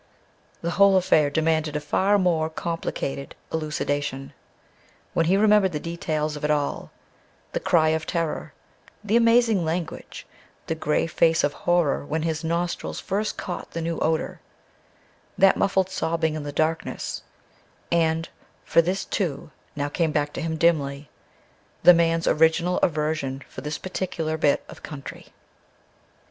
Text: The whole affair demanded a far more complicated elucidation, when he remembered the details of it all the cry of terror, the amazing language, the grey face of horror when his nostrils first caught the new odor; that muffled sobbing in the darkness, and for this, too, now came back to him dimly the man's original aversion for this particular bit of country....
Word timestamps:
The 0.63 0.71
whole 0.81 0.97
affair 0.97 1.29
demanded 1.29 1.75
a 1.75 1.79
far 1.79 2.17
more 2.17 2.49
complicated 2.49 3.35
elucidation, 3.53 4.33
when 5.13 5.27
he 5.27 5.37
remembered 5.37 5.73
the 5.73 5.79
details 5.79 6.35
of 6.35 6.43
it 6.43 6.49
all 6.49 6.89
the 7.51 7.59
cry 7.59 7.89
of 7.89 8.07
terror, 8.07 8.51
the 9.03 9.15
amazing 9.15 9.63
language, 9.63 10.25
the 10.65 10.73
grey 10.73 11.05
face 11.05 11.43
of 11.43 11.53
horror 11.53 12.03
when 12.03 12.23
his 12.23 12.43
nostrils 12.43 12.99
first 12.99 13.37
caught 13.37 13.69
the 13.73 13.81
new 13.83 13.99
odor; 13.99 14.41
that 15.37 15.55
muffled 15.55 15.91
sobbing 15.91 16.33
in 16.33 16.41
the 16.41 16.51
darkness, 16.51 17.21
and 17.91 18.27
for 18.65 18.81
this, 18.81 19.05
too, 19.05 19.51
now 19.75 19.87
came 19.87 20.11
back 20.11 20.33
to 20.33 20.41
him 20.41 20.57
dimly 20.57 21.11
the 21.83 21.93
man's 21.93 22.25
original 22.27 22.79
aversion 22.79 23.43
for 23.47 23.61
this 23.61 23.77
particular 23.77 24.35
bit 24.35 24.63
of 24.67 24.81
country.... 24.81 25.27